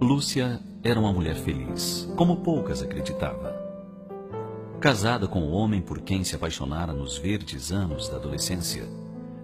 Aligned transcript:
Lúcia 0.00 0.60
era 0.84 1.00
uma 1.00 1.12
mulher 1.12 1.34
feliz, 1.34 2.08
como 2.14 2.36
poucas 2.36 2.80
acreditava. 2.80 3.52
Casada 4.80 5.26
com 5.26 5.42
o 5.42 5.50
homem 5.50 5.82
por 5.82 6.00
quem 6.00 6.22
se 6.22 6.36
apaixonara 6.36 6.92
nos 6.92 7.18
verdes 7.18 7.72
anos 7.72 8.08
da 8.08 8.14
adolescência, 8.16 8.88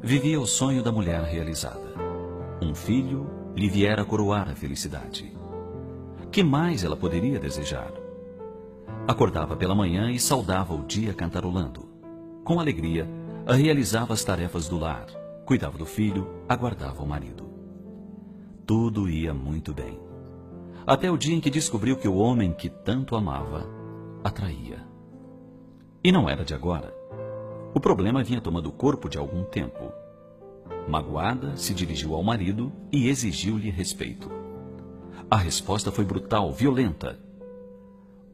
vivia 0.01 0.41
o 0.41 0.47
sonho 0.47 0.81
da 0.81 0.93
mulher 0.93 1.21
realizada. 1.25 1.93
Um 2.63 2.73
filho 2.73 3.27
lhe 3.57 3.69
viera 3.69 4.05
coroar 4.05 4.49
a 4.49 4.55
felicidade. 4.55 5.37
Que 6.31 6.45
mais 6.45 6.85
ela 6.85 6.97
poderia 6.97 7.41
desejar? 7.41 7.93
Acordava 9.09 9.57
pela 9.57 9.75
manhã 9.75 10.09
e 10.09 10.21
saudava 10.21 10.73
o 10.73 10.85
dia 10.85 11.13
cantarolando. 11.13 11.89
Com 12.45 12.61
alegria, 12.61 13.09
realizava 13.45 14.15
as 14.15 14.23
tarefas 14.23 14.69
do 14.69 14.79
lar, 14.79 15.07
cuidava 15.45 15.77
do 15.77 15.85
filho, 15.85 16.29
aguardava 16.49 17.03
o 17.03 17.09
marido. 17.09 17.45
Tudo 18.65 19.11
ia 19.11 19.35
muito 19.35 19.75
bem. 19.75 20.14
Até 20.87 21.11
o 21.11 21.17
dia 21.17 21.35
em 21.35 21.41
que 21.41 21.49
descobriu 21.49 21.97
que 21.97 22.07
o 22.07 22.17
homem 22.17 22.53
que 22.53 22.69
tanto 22.69 23.17
amava 23.17 23.67
atraía. 24.23 24.87
E 26.03 26.13
não 26.13 26.29
era 26.29 26.45
de 26.45 26.53
agora. 26.55 26.95
O 27.75 27.81
problema 27.81 28.23
vinha 28.23 28.41
tomando 28.41 28.71
corpo 28.71 29.09
de 29.09 29.17
algum 29.17 29.45
tempo. 29.45 29.91
Magoada, 30.87 31.57
se 31.57 31.73
dirigiu 31.73 32.15
ao 32.15 32.23
marido 32.23 32.71
e 32.93 33.09
exigiu-lhe 33.09 33.71
respeito. 33.71 34.31
A 35.31 35.39
resposta 35.39 35.91
foi 35.91 36.05
brutal, 36.05 36.53
violenta. 36.53 37.19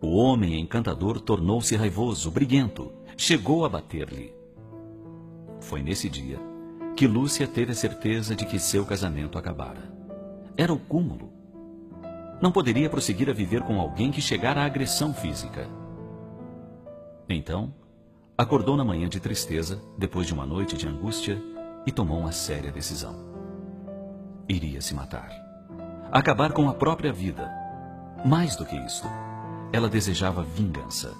O 0.00 0.16
homem 0.16 0.58
encantador 0.58 1.20
tornou-se 1.20 1.76
raivoso, 1.76 2.30
briguento, 2.32 2.90
chegou 3.16 3.64
a 3.64 3.68
bater-lhe. 3.68 4.34
Foi 5.60 5.82
nesse 5.82 6.08
dia 6.08 6.38
que 6.96 7.06
Lúcia 7.06 7.46
teve 7.46 7.70
a 7.70 7.76
certeza 7.76 8.34
de 8.34 8.44
que 8.44 8.58
seu 8.58 8.84
casamento 8.84 9.38
acabara. 9.38 9.94
Era 10.56 10.72
o 10.72 10.78
cúmulo. 10.78 11.39
Não 12.40 12.50
poderia 12.50 12.88
prosseguir 12.88 13.28
a 13.28 13.34
viver 13.34 13.62
com 13.62 13.78
alguém 13.78 14.10
que 14.10 14.20
chegara 14.20 14.62
à 14.62 14.64
agressão 14.64 15.12
física. 15.12 15.68
Então, 17.28 17.74
acordou 18.36 18.76
na 18.76 18.84
manhã 18.84 19.08
de 19.08 19.20
tristeza, 19.20 19.80
depois 19.98 20.26
de 20.26 20.32
uma 20.32 20.46
noite 20.46 20.76
de 20.76 20.88
angústia, 20.88 21.40
e 21.86 21.92
tomou 21.92 22.18
uma 22.18 22.32
séria 22.32 22.72
decisão. 22.72 23.14
Iria 24.48 24.80
se 24.80 24.94
matar. 24.94 25.30
Acabar 26.10 26.52
com 26.52 26.68
a 26.68 26.74
própria 26.74 27.12
vida. 27.12 27.50
Mais 28.24 28.56
do 28.56 28.64
que 28.66 28.76
isto, 28.76 29.06
ela 29.72 29.88
desejava 29.88 30.42
vingança. 30.42 31.14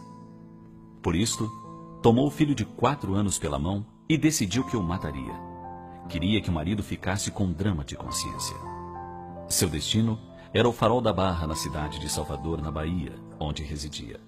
Por 1.03 1.15
isto, 1.15 1.49
tomou 2.03 2.27
o 2.27 2.31
filho 2.31 2.55
de 2.55 2.65
quatro 2.65 3.15
anos 3.15 3.39
pela 3.39 3.59
mão 3.59 3.87
e 4.09 4.19
decidiu 4.19 4.65
que 4.65 4.77
o 4.77 4.83
mataria. 4.83 5.33
Queria 6.09 6.41
que 6.41 6.51
o 6.51 6.53
marido 6.53 6.83
ficasse 6.83 7.31
com 7.31 7.53
drama 7.53 7.85
de 7.85 7.95
consciência. 7.95 8.57
Seu 9.49 9.69
destino 9.69 10.19
era 10.53 10.69
o 10.69 10.73
farol 10.73 11.01
da 11.01 11.13
Barra 11.13 11.47
na 11.47 11.55
cidade 11.55 12.01
de 12.01 12.09
Salvador, 12.09 12.61
na 12.61 12.73
Bahia, 12.73 13.15
onde 13.39 13.63
residia. 13.63 14.19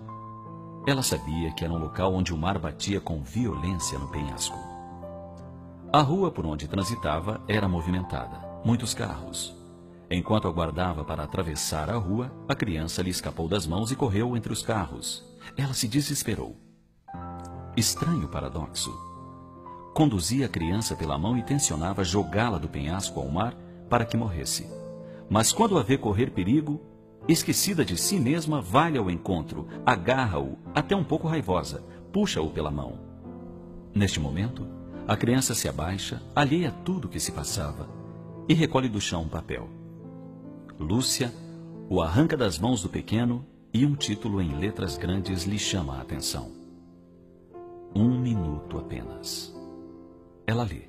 Ela 0.86 1.02
sabia 1.02 1.50
que 1.52 1.64
era 1.64 1.72
um 1.72 1.78
local 1.78 2.14
onde 2.14 2.32
o 2.32 2.38
mar 2.38 2.58
batia 2.58 3.00
com 3.00 3.22
violência 3.22 3.98
no 3.98 4.06
penhasco. 4.08 4.56
A 5.92 6.00
rua 6.00 6.30
por 6.30 6.46
onde 6.46 6.68
transitava 6.68 7.40
era 7.48 7.68
movimentada, 7.68 8.40
muitos 8.64 8.94
carros. 8.94 9.52
Enquanto 10.08 10.46
aguardava 10.46 11.04
para 11.04 11.24
atravessar 11.24 11.90
a 11.90 11.96
rua, 11.96 12.32
a 12.48 12.54
criança 12.54 13.02
lhe 13.02 13.10
escapou 13.10 13.48
das 13.48 13.66
mãos 13.66 13.90
e 13.90 13.96
correu 13.96 14.36
entre 14.36 14.52
os 14.52 14.62
carros. 14.62 15.24
Ela 15.56 15.74
se 15.74 15.88
desesperou. 15.88 16.56
Estranho 17.76 18.28
paradoxo. 18.28 18.92
Conduzia 19.92 20.46
a 20.46 20.48
criança 20.48 20.94
pela 20.94 21.18
mão 21.18 21.36
e 21.36 21.42
tensionava 21.42 22.04
jogá-la 22.04 22.58
do 22.58 22.68
penhasco 22.68 23.18
ao 23.18 23.28
mar 23.28 23.54
para 23.90 24.04
que 24.04 24.16
morresse. 24.16 24.81
Mas 25.32 25.52
quando 25.52 25.78
a 25.78 25.82
vê 25.82 25.96
correr 25.96 26.30
perigo, 26.30 26.80
Esquecida 27.28 27.84
de 27.84 27.96
si 27.96 28.18
mesma, 28.18 28.60
vai 28.60 28.96
ao 28.96 29.08
encontro, 29.08 29.68
agarra-o, 29.86 30.58
até 30.74 30.96
um 30.96 31.04
pouco 31.04 31.28
raivosa, 31.28 31.80
puxa-o 32.12 32.50
pela 32.50 32.70
mão. 32.70 32.98
Neste 33.94 34.18
momento, 34.18 34.66
a 35.06 35.16
criança 35.16 35.54
se 35.54 35.68
abaixa, 35.68 36.20
alheia 36.34 36.70
a 36.70 36.72
tudo 36.72 37.08
que 37.08 37.20
se 37.20 37.30
passava, 37.30 37.88
e 38.48 38.54
recolhe 38.54 38.88
do 38.88 39.00
chão 39.00 39.22
um 39.22 39.28
papel. 39.28 39.68
Lúcia 40.80 41.32
o 41.88 42.02
arranca 42.02 42.36
das 42.36 42.58
mãos 42.58 42.82
do 42.82 42.88
pequeno 42.88 43.46
e 43.72 43.86
um 43.86 43.94
título 43.94 44.42
em 44.42 44.56
letras 44.56 44.96
grandes 44.96 45.44
lhe 45.44 45.58
chama 45.58 45.98
a 45.98 46.00
atenção. 46.00 46.50
Um 47.94 48.18
minuto 48.18 48.78
apenas. 48.78 49.54
Ela 50.44 50.64
lê. 50.64 50.88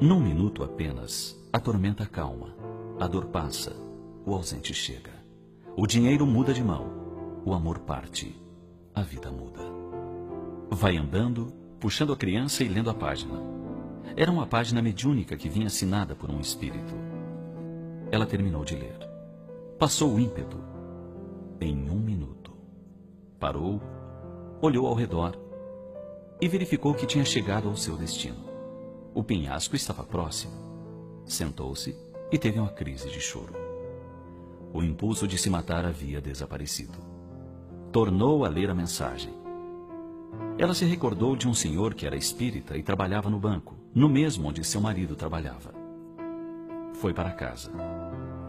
Num 0.00 0.20
minuto 0.20 0.64
apenas, 0.64 1.38
a 1.52 1.60
tormenta 1.60 2.04
calma, 2.04 2.57
a 3.00 3.06
dor 3.06 3.26
passa 3.26 3.88
o 4.26 4.34
ausente 4.34 4.74
chega. 4.74 5.12
O 5.76 5.86
dinheiro 5.86 6.26
muda 6.26 6.52
de 6.52 6.62
mão, 6.62 6.86
o 7.44 7.54
amor 7.54 7.78
parte, 7.78 8.36
a 8.94 9.00
vida 9.02 9.30
muda. 9.30 9.60
Vai 10.70 10.96
andando, 10.96 11.52
puxando 11.80 12.12
a 12.12 12.16
criança 12.16 12.62
e 12.62 12.68
lendo 12.68 12.90
a 12.90 12.94
página. 12.94 13.40
Era 14.16 14.30
uma 14.30 14.46
página 14.46 14.82
mediúnica 14.82 15.36
que 15.36 15.48
vinha 15.48 15.68
assinada 15.68 16.14
por 16.14 16.30
um 16.30 16.40
espírito. 16.40 16.92
Ela 18.10 18.26
terminou 18.26 18.64
de 18.64 18.74
ler. 18.74 18.98
Passou 19.78 20.14
o 20.14 20.20
ímpeto. 20.20 20.58
Em 21.60 21.88
um 21.88 22.00
minuto. 22.00 22.52
Parou, 23.38 23.80
olhou 24.60 24.86
ao 24.86 24.94
redor 24.94 25.38
e 26.40 26.48
verificou 26.48 26.94
que 26.94 27.06
tinha 27.06 27.24
chegado 27.24 27.68
ao 27.68 27.76
seu 27.76 27.96
destino. 27.96 28.44
O 29.14 29.22
penhasco 29.22 29.76
estava 29.76 30.02
próximo. 30.02 30.52
Sentou-se 31.24 32.07
e 32.30 32.38
teve 32.38 32.58
uma 32.58 32.70
crise 32.70 33.08
de 33.10 33.20
choro. 33.20 33.54
O 34.72 34.82
impulso 34.82 35.26
de 35.26 35.38
se 35.38 35.48
matar 35.48 35.84
havia 35.84 36.20
desaparecido. 36.20 36.98
Tornou 37.90 38.44
a 38.44 38.48
ler 38.48 38.68
a 38.70 38.74
mensagem. 38.74 39.32
Ela 40.58 40.74
se 40.74 40.84
recordou 40.84 41.34
de 41.34 41.48
um 41.48 41.54
senhor 41.54 41.94
que 41.94 42.06
era 42.06 42.16
espírita 42.16 42.76
e 42.76 42.82
trabalhava 42.82 43.30
no 43.30 43.38
banco, 43.38 43.76
no 43.94 44.08
mesmo 44.08 44.48
onde 44.48 44.62
seu 44.62 44.80
marido 44.80 45.16
trabalhava. 45.16 45.72
Foi 46.94 47.14
para 47.14 47.30
casa. 47.30 47.70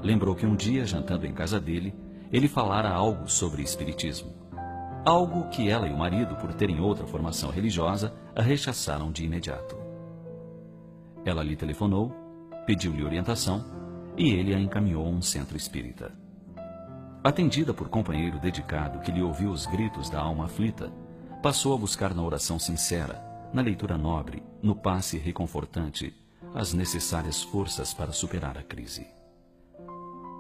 Lembrou 0.01 0.35
que 0.35 0.45
um 0.45 0.55
dia, 0.55 0.85
jantando 0.85 1.25
em 1.25 1.33
casa 1.33 1.59
dele, 1.59 1.93
ele 2.31 2.47
falara 2.47 2.89
algo 2.89 3.29
sobre 3.29 3.61
espiritismo. 3.61 4.33
Algo 5.05 5.49
que 5.49 5.69
ela 5.69 5.87
e 5.87 5.93
o 5.93 5.97
marido, 5.97 6.35
por 6.35 6.53
terem 6.53 6.79
outra 6.81 7.07
formação 7.07 7.49
religiosa, 7.49 8.13
a 8.35 8.41
rechaçaram 8.41 9.11
de 9.11 9.23
imediato. 9.23 9.77
Ela 11.23 11.43
lhe 11.43 11.55
telefonou, 11.55 12.13
pediu-lhe 12.69 13.03
orientação 13.03 13.65
e 14.15 14.29
ele 14.29 14.53
a 14.53 14.59
encaminhou 14.59 15.03
a 15.03 15.09
um 15.09 15.23
centro 15.23 15.57
espírita. 15.57 16.13
Atendida 17.23 17.73
por 17.73 17.89
companheiro 17.89 18.37
dedicado 18.37 18.99
que 18.99 19.11
lhe 19.11 19.23
ouviu 19.23 19.49
os 19.49 19.65
gritos 19.65 20.07
da 20.07 20.19
alma 20.19 20.45
aflita, 20.45 20.93
passou 21.41 21.73
a 21.73 21.77
buscar 21.79 22.13
na 22.13 22.21
oração 22.21 22.59
sincera, 22.59 23.25
na 23.51 23.63
leitura 23.63 23.97
nobre, 23.97 24.43
no 24.61 24.75
passe 24.75 25.17
reconfortante, 25.17 26.15
as 26.53 26.71
necessárias 26.71 27.41
forças 27.41 27.91
para 27.91 28.11
superar 28.11 28.55
a 28.55 28.61
crise. 28.61 29.07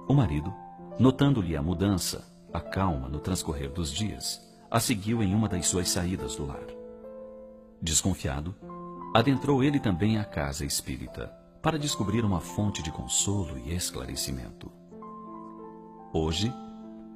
O 0.07 0.13
marido, 0.13 0.53
notando-lhe 0.99 1.57
a 1.57 1.63
mudança, 1.63 2.31
a 2.53 2.61
calma 2.61 3.09
no 3.09 3.19
transcorrer 3.19 3.71
dos 3.71 3.91
dias, 3.91 4.39
a 4.69 4.79
seguiu 4.79 5.23
em 5.23 5.33
uma 5.33 5.49
das 5.49 5.65
suas 5.65 5.89
saídas 5.89 6.35
do 6.35 6.45
lar. 6.45 6.67
Desconfiado, 7.81 8.53
adentrou 9.15 9.63
ele 9.63 9.79
também 9.79 10.19
a 10.19 10.23
casa 10.23 10.63
espírita 10.63 11.38
para 11.61 11.77
descobrir 11.77 12.23
uma 12.23 12.39
fonte 12.39 12.81
de 12.81 12.91
consolo 12.91 13.57
e 13.65 13.73
esclarecimento. 13.73 14.71
Hoje, 16.13 16.53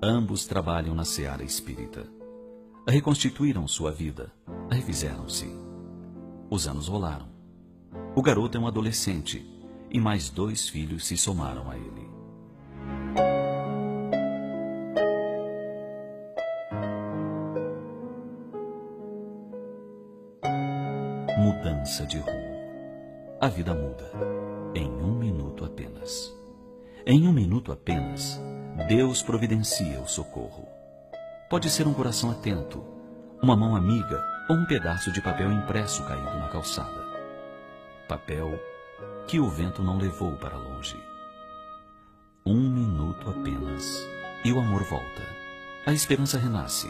ambos 0.01 0.45
trabalham 0.45 0.93
na 0.93 1.05
seara 1.05 1.43
espírita. 1.43 2.05
Reconstituíram 2.87 3.67
sua 3.67 3.91
vida, 3.91 4.31
refizeram-se. 4.69 5.47
Os 6.49 6.67
anos 6.67 6.87
rolaram. 6.87 7.27
O 8.15 8.21
garoto 8.21 8.57
é 8.57 8.61
um 8.61 8.67
adolescente 8.67 9.45
e 9.89 9.99
mais 9.99 10.29
dois 10.29 10.67
filhos 10.67 11.05
se 11.05 11.15
somaram 11.15 11.71
a 11.71 11.77
ele. 11.77 12.03
Mudança 21.39 22.05
de 22.05 22.17
rumo 22.19 22.52
a 23.43 23.49
vida 23.49 23.73
muda. 23.73 24.09
Em 24.73 24.89
um 24.89 25.17
minuto 25.17 25.65
apenas. 25.65 26.33
Em 27.05 27.27
um 27.27 27.33
minuto 27.33 27.73
apenas, 27.73 28.41
Deus 28.87 29.21
providencia 29.21 29.99
o 29.99 30.07
socorro. 30.07 30.65
Pode 31.49 31.69
ser 31.69 31.85
um 31.85 31.93
coração 31.93 32.31
atento, 32.31 32.81
uma 33.41 33.53
mão 33.53 33.75
amiga 33.75 34.23
ou 34.49 34.55
um 34.55 34.65
pedaço 34.65 35.11
de 35.11 35.21
papel 35.21 35.51
impresso 35.51 36.05
caído 36.05 36.39
na 36.39 36.47
calçada. 36.47 37.03
Papel 38.07 38.57
que 39.27 39.41
o 39.41 39.49
vento 39.49 39.83
não 39.83 39.97
levou 39.97 40.31
para 40.37 40.55
longe. 40.55 40.95
Um 42.45 42.69
minuto 42.69 43.29
apenas 43.29 44.07
e 44.45 44.53
o 44.53 44.59
amor 44.59 44.85
volta. 44.85 45.27
A 45.85 45.91
esperança 45.91 46.37
renasce. 46.37 46.89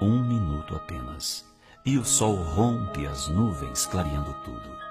Um 0.00 0.26
minuto 0.26 0.74
apenas 0.74 1.46
e 1.84 1.98
o 1.98 2.04
sol 2.04 2.34
rompe 2.36 3.06
as 3.06 3.28
nuvens, 3.28 3.84
clareando 3.84 4.34
tudo. 4.42 4.87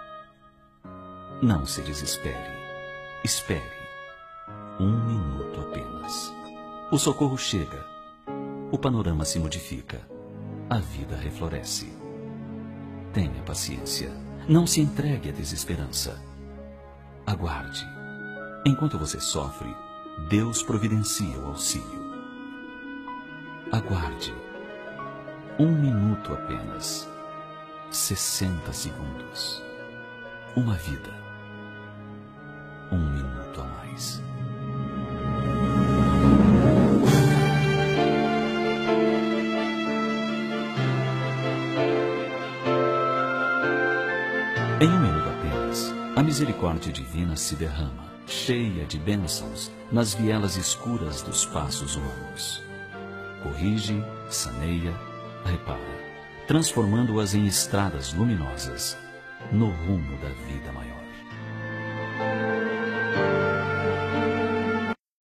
Não 1.41 1.67
se 1.67 1.83
desespere. 1.83 2.51
Espere. 3.23 3.77
Um 4.79 5.05
minuto 5.05 5.61
apenas. 5.61 6.33
O 6.91 6.97
socorro 6.97 7.37
chega. 7.37 7.85
O 8.71 8.77
panorama 8.79 9.23
se 9.23 9.37
modifica. 9.37 10.01
A 10.67 10.79
vida 10.79 11.15
refloresce. 11.15 11.93
Tenha 13.13 13.43
paciência. 13.43 14.11
Não 14.49 14.65
se 14.65 14.81
entregue 14.81 15.29
à 15.29 15.31
desesperança. 15.31 16.19
Aguarde. 17.23 17.87
Enquanto 18.65 18.97
você 18.97 19.19
sofre, 19.19 19.69
Deus 20.29 20.63
providencia 20.63 21.37
o 21.37 21.49
auxílio. 21.49 22.07
Aguarde. 23.71 24.33
Um 25.59 25.71
minuto 25.71 26.33
apenas. 26.33 27.07
60 27.91 28.73
segundos. 28.73 29.63
Uma 30.55 30.73
vida. 30.73 31.26
Um 32.91 32.97
minuto 32.97 33.61
a 33.61 33.63
mais. 33.65 34.21
Em 44.79 44.87
um 44.87 44.99
minuto 44.99 45.27
apenas, 45.29 45.93
a 46.15 46.21
misericórdia 46.21 46.93
divina 46.93 47.35
se 47.35 47.55
derrama, 47.55 48.05
cheia 48.27 48.85
de 48.85 48.99
bênçãos, 48.99 49.71
nas 49.91 50.13
vielas 50.13 50.55
escuras 50.55 51.21
dos 51.21 51.45
passos 51.45 51.95
humanos. 51.95 52.61
Corrige, 53.41 54.03
saneia, 54.29 54.93
repara, 55.45 55.79
transformando-as 56.47 57.33
em 57.33 57.45
estradas 57.47 58.13
luminosas 58.13 58.97
no 59.51 59.69
rumo 59.69 60.17
da 60.17 60.29
vida 60.29 60.71
maior. 60.71 62.46